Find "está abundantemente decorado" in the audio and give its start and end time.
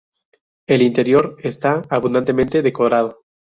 1.43-3.21